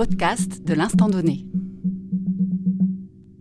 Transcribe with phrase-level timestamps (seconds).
[0.00, 1.44] podcast de l'instant donné.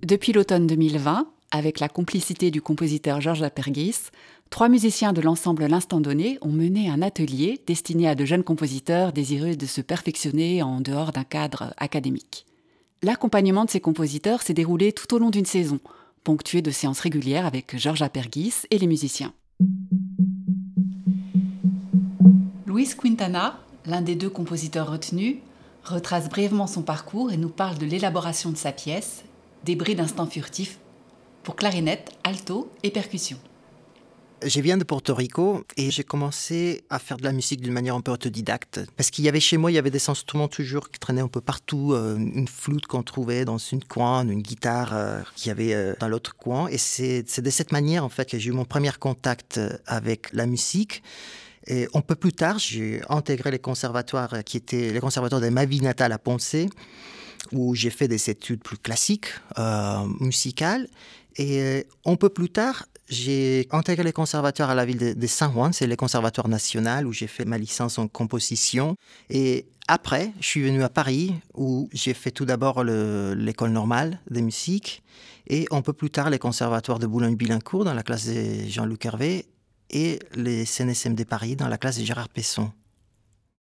[0.05, 4.09] Depuis l'automne 2020, avec la complicité du compositeur Georges Apergis,
[4.49, 9.13] trois musiciens de l'ensemble L'Instant Donné ont mené un atelier destiné à de jeunes compositeurs
[9.13, 12.45] désireux de se perfectionner en dehors d'un cadre académique.
[13.03, 15.79] L'accompagnement de ces compositeurs s'est déroulé tout au long d'une saison,
[16.25, 19.31] ponctuée de séances régulières avec Georges Apergis et les musiciens.
[22.67, 25.37] Luis Quintana, l'un des deux compositeurs retenus,
[25.83, 29.23] retrace brièvement son parcours et nous parle de l'élaboration de sa pièce,
[29.63, 30.79] Débris d'instants furtifs,
[31.43, 33.37] pour clarinette, alto et percussion.
[34.45, 37.95] Je viens de Porto Rico et j'ai commencé à faire de la musique d'une manière
[37.95, 38.79] un peu autodidacte.
[38.95, 41.27] Parce qu'il y avait chez moi, il y avait des instruments toujours qui traînaient un
[41.27, 41.91] peu partout.
[41.93, 45.93] Euh, une flûte qu'on trouvait dans une coin, une guitare euh, qu'il y avait euh,
[45.99, 46.67] dans l'autre coin.
[46.69, 50.45] Et c'est de cette manière, en fait, que j'ai eu mon premier contact avec la
[50.45, 51.03] musique.
[51.67, 55.65] Et un peu plus tard, j'ai intégré les conservatoires qui étaient les conservatoires de ma
[55.65, 56.55] vie natale à Ponce,
[57.51, 60.87] où j'ai fait des études plus classiques, euh, musicales.
[61.37, 65.73] Et un peu plus tard, j'ai intégré les conservatoires à la ville de, Saint Juan,
[65.73, 68.95] c'est le conservatoire national où j'ai fait ma licence en composition.
[69.29, 74.41] Et après, je suis venu à Paris où j'ai fait tout d'abord l'école normale de
[74.41, 75.03] musique
[75.47, 79.45] et un peu plus tard les conservatoires de Boulogne-Billancourt dans la classe de Jean-Luc Hervé
[79.89, 82.71] et les CNSM de Paris dans la classe de Gérard Pesson.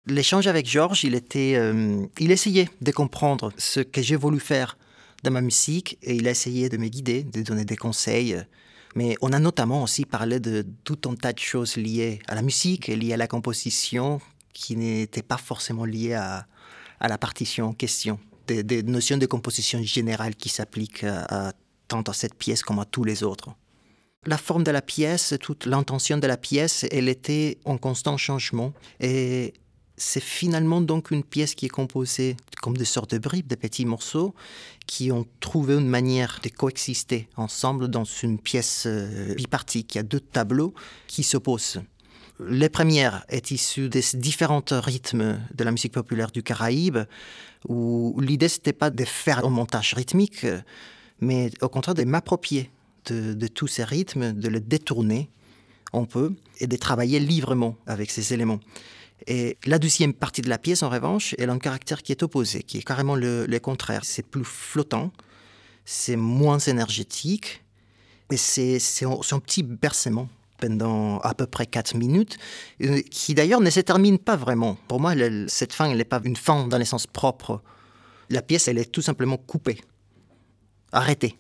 [0.07, 4.79] L'échange avec Georges, il, était, euh, il essayait de comprendre ce que j'ai voulu faire
[5.23, 8.37] dans ma musique et il a essayé de me guider, de donner des conseils.
[8.95, 12.43] Mais on a notamment aussi parlé de tout un tas de choses liées à la
[12.43, 14.21] musique et liées à la composition
[14.55, 16.47] qui n'étaient pas forcément liées à,
[17.01, 18.19] la partition en question.
[18.47, 21.05] Des, notions de composition générale qui s'appliquent
[21.87, 23.51] tant à cette pièce comme à tous les autres.
[24.29, 28.75] La forme de la pièce, toute l'intention de la pièce, elle était en constant changement.
[29.01, 29.55] Et
[29.97, 33.87] c'est finalement donc une pièce qui est composée comme des sortes de bribes, de petits
[33.87, 34.35] morceaux,
[34.87, 39.95] qui ont trouvé une manière de coexister ensemble dans une pièce euh, bipartique.
[39.95, 40.75] Il y a deux tableaux
[41.07, 41.81] qui s'opposent.
[42.39, 46.99] Les premières est issue des différents rythmes de la musique populaire du Caraïbe,
[47.67, 50.45] où l'idée n'était pas de faire un montage rythmique,
[51.19, 52.71] mais au contraire de m'approprier
[53.13, 55.31] de, tous ces rythmes, de les détourner
[55.93, 58.61] un peu et de travailler librement avec ces éléments.
[59.27, 62.23] Et la deuxième partie de la pièce, en revanche, elle a un caractère qui est
[62.23, 64.05] opposé, qui est carrément le, contraire.
[64.05, 65.13] C'est plus flottant,
[65.85, 67.65] c'est moins énergétique,
[68.31, 72.37] et c'est un, petit bercement pendant à peu près 4 minutes,
[72.83, 74.77] euh, qui d'ailleurs ne se termine pas vraiment.
[74.89, 75.15] Pour moi,
[75.47, 77.63] cette fin, elle n'est pas une fin dans le sens propre.
[78.29, 79.81] La pièce, elle est tout simplement coupée,
[80.93, 81.37] arrêtée.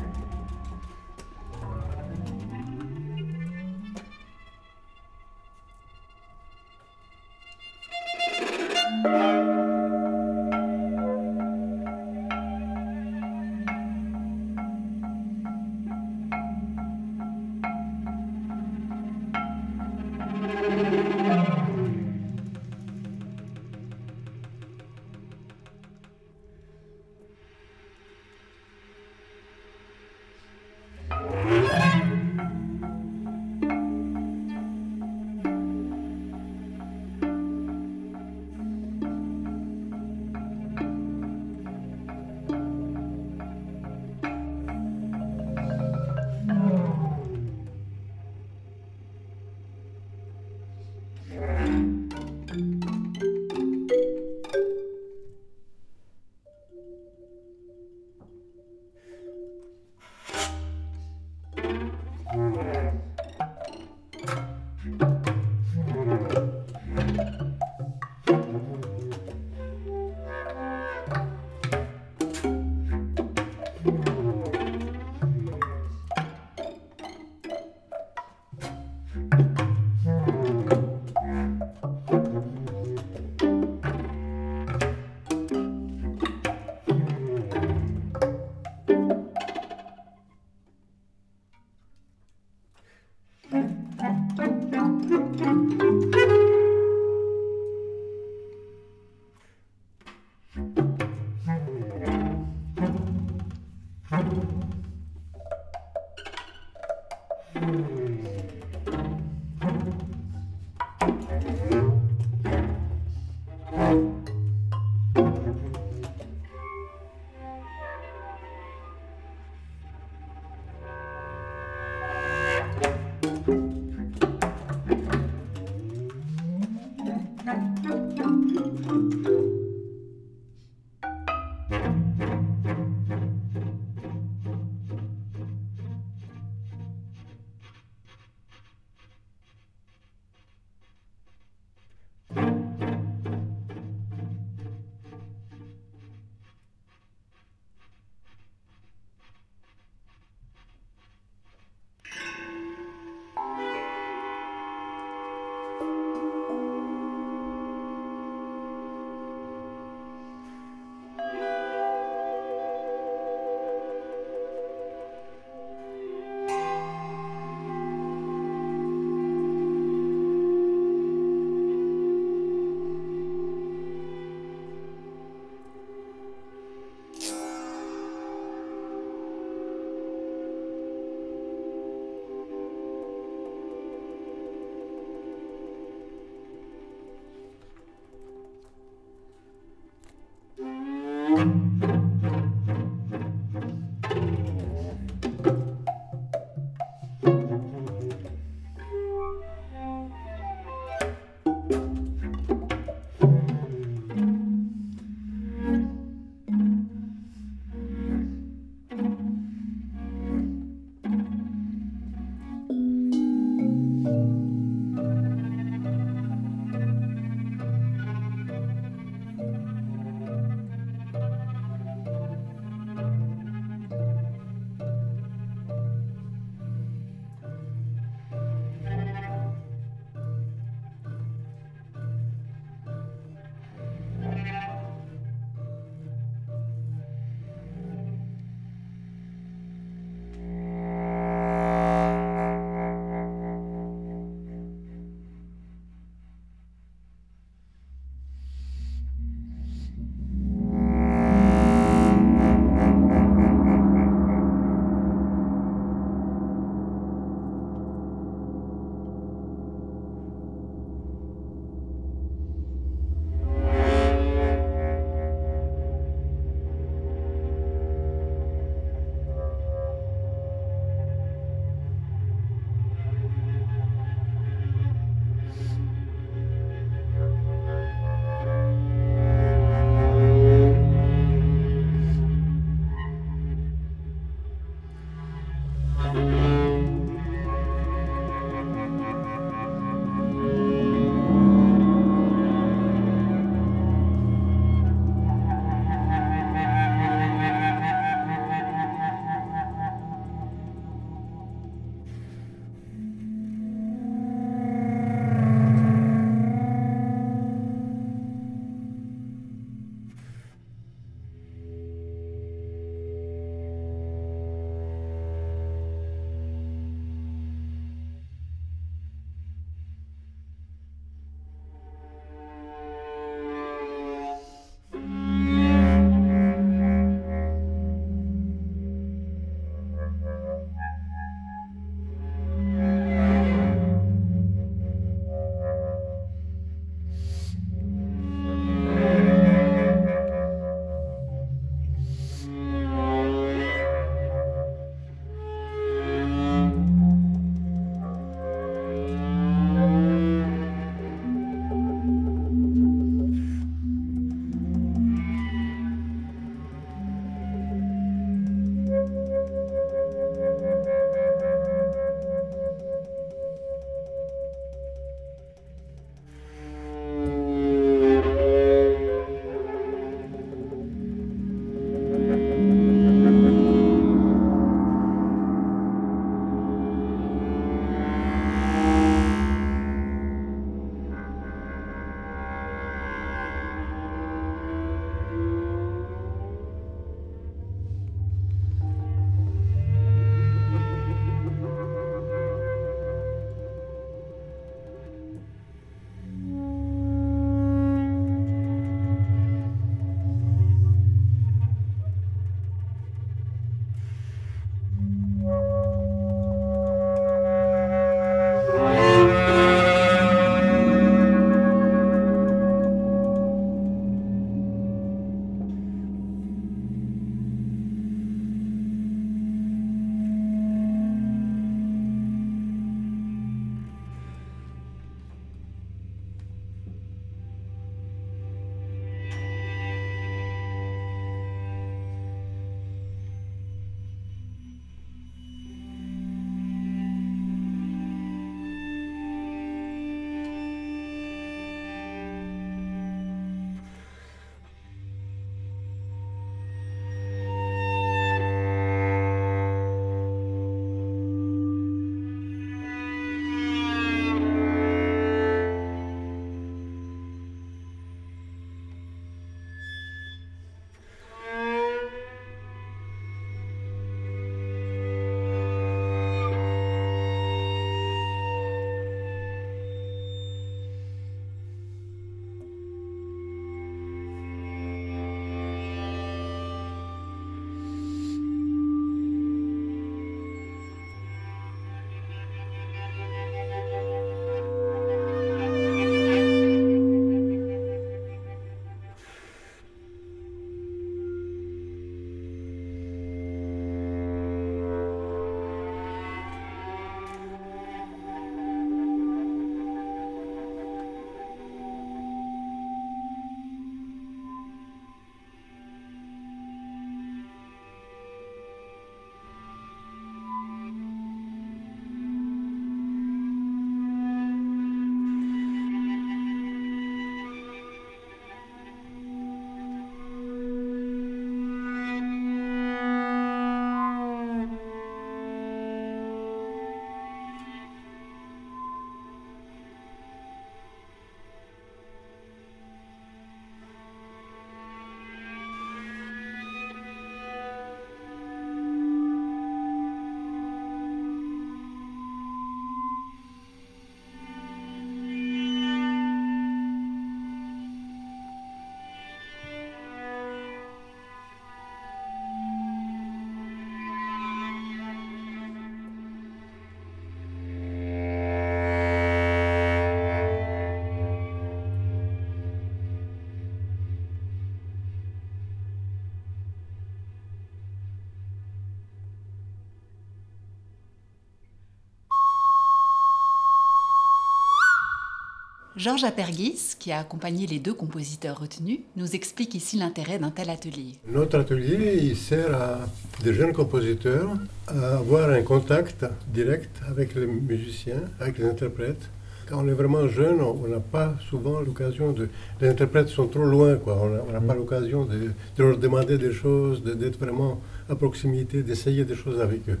[576.02, 580.68] Georges Apergis, qui a accompagné les deux compositeurs retenus, nous explique ici l'intérêt d'un tel
[580.68, 581.12] atelier.
[581.28, 582.98] Notre atelier il sert à
[583.44, 584.50] des jeunes compositeurs
[584.88, 589.30] à avoir un contact direct avec les musiciens, avec les interprètes.
[589.68, 592.48] Quand on est vraiment jeune, on n'a pas souvent l'occasion de...
[592.80, 594.20] Les interprètes sont trop loin, quoi.
[594.48, 599.24] on n'a pas l'occasion de, de, leur demander des choses, d'être vraiment à proximité, d'essayer
[599.24, 600.00] des choses avec eux.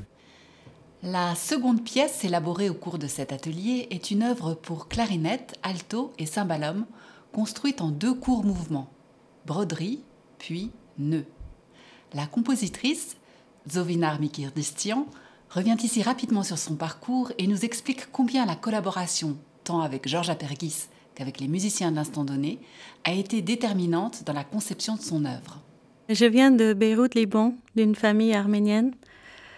[1.04, 6.12] La seconde pièce élaborée au cours de cet atelier est une œuvre pour clarinette, alto
[6.16, 6.86] et cymbalum,
[7.32, 8.88] construite en deux courts mouvements,
[9.44, 10.04] broderie
[10.38, 11.24] puis nœud.
[12.12, 13.16] La compositrice,
[13.68, 15.08] Zovinar Mikirdistian,
[15.50, 20.30] revient ici rapidement sur son parcours et nous explique combien la collaboration, tant avec Georges
[20.30, 22.60] Apergis qu'avec les musiciens de l'instant donné,
[23.02, 25.60] a été déterminante dans la conception de son œuvre.
[26.08, 28.94] Je viens de Beyrouth, Liban, d'une famille arménienne.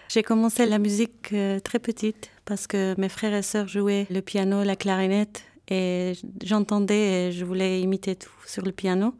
[0.08, 4.20] J'ai commencé la musique euh, très petite parce que mes frères et sœurs jouaient le
[4.20, 9.14] piano, la clarinette et j'entendais et je voulais imiter tout sur le piano.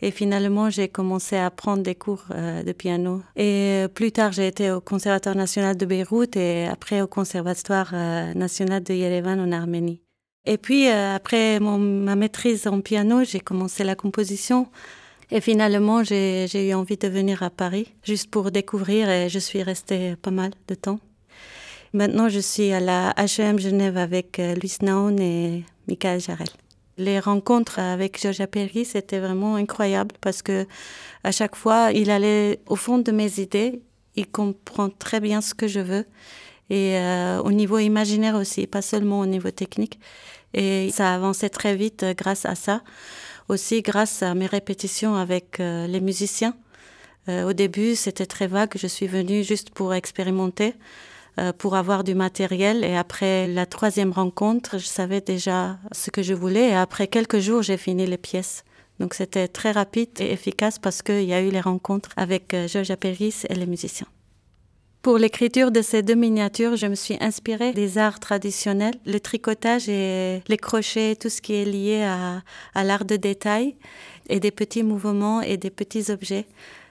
[0.00, 3.22] Et finalement, j'ai commencé à prendre des cours euh, de piano.
[3.34, 7.92] Et euh, plus tard, j'ai été au Conservatoire national de Beyrouth et après au Conservatoire
[8.36, 10.02] national de Yerevan en Arménie.
[10.46, 14.68] Et puis, après ma maîtrise en piano, j'ai commencé la composition
[15.30, 19.62] et finalement, j'ai eu envie de venir à Paris juste pour découvrir et je suis
[19.62, 21.00] restée pas mal de temps.
[21.92, 26.48] Maintenant, je suis à la HM Genève avec euh, Luis Naon et Michael Jarel.
[26.98, 30.66] Les rencontres avec Georges Perry, c'était vraiment incroyable parce que
[31.24, 33.80] à chaque fois, il allait au fond de mes idées.
[34.16, 36.04] Il comprend très bien ce que je veux
[36.70, 39.98] et euh, au niveau imaginaire aussi, pas seulement au niveau technique.
[40.54, 42.82] Et ça avançait très vite euh, grâce à ça
[43.48, 46.54] aussi grâce à mes répétitions avec euh, les musiciens.
[47.28, 48.72] Euh, au début, c'était très vague.
[48.76, 50.74] Je suis venue juste pour expérimenter,
[51.38, 52.84] euh, pour avoir du matériel.
[52.84, 56.70] Et après la troisième rencontre, je savais déjà ce que je voulais.
[56.70, 58.64] Et après quelques jours, j'ai fini les pièces.
[59.00, 62.90] Donc c'était très rapide et efficace parce qu'il y a eu les rencontres avec Georges
[62.90, 64.08] Apéris et les musiciens.
[65.00, 69.88] Pour l'écriture de ces deux miniatures, je me suis inspirée des arts traditionnels, le tricotage
[69.88, 72.42] et les crochets, tout ce qui est lié à,
[72.84, 73.76] l'art de détail
[74.28, 76.46] et des petits mouvements et des petits objets.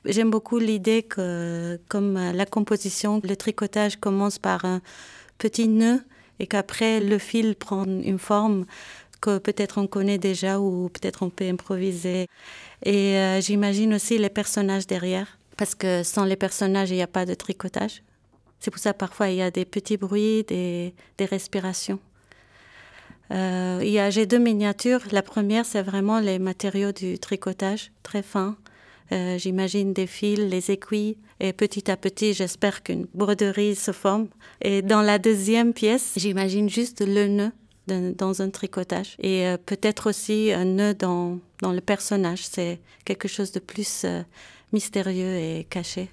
[0.06, 4.80] J'aime beaucoup l'idée que, comme la composition, le tricotage commence par un
[5.38, 6.02] petit nœud
[6.40, 8.66] et qu'après le fil prend une forme
[9.20, 12.28] que peut-être on connaît déjà ou peut-être on peut improviser.
[12.86, 17.08] Et euh, j'imagine aussi les personnages derrière parce que sans les personnages, il n'y a
[17.08, 18.04] pas de tricotage.
[18.60, 22.00] C'est pour ça parfois il y a des petits bruits, des, des respirations.
[23.32, 25.02] Euh, j'ai deux miniatures.
[25.12, 28.56] La première, c'est vraiment les matériaux du tricotage, très fins.
[29.12, 34.28] Euh, j'imagine des fils, les aiguilles, et petit à petit, j'espère qu'une broderie se forme.
[34.62, 37.52] Et dans la deuxième pièce, j'imagine juste le nœud
[37.88, 39.16] dans un tricotage.
[39.20, 42.46] Et euh, peut-être aussi un nœud dans, dans le personnage.
[42.46, 44.24] C'est quelque chose de plus euh,
[44.72, 46.10] mystérieux et caché.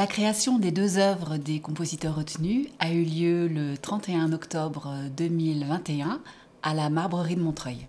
[0.00, 6.22] La création des deux œuvres des compositeurs retenus a eu lieu le 31 octobre 2021
[6.62, 7.86] à la Marbrerie de Montreuil.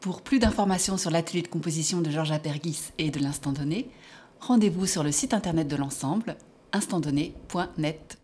[0.00, 3.88] Pour plus d'informations sur l'atelier de composition de Georges Apergis et de l'Instant Donné,
[4.40, 6.36] rendez-vous sur le site internet de l'ensemble
[6.72, 8.18] instantdonné.net.